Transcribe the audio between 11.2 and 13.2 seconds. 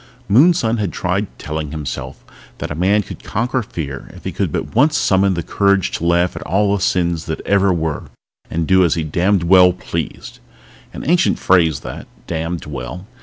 phrase that damned well.